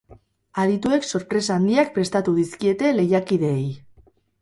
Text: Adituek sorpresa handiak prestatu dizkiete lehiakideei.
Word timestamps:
Adituek 0.63 1.05
sorpresa 1.09 1.53
handiak 1.61 1.93
prestatu 1.99 2.35
dizkiete 2.41 2.93
lehiakideei. 2.99 3.73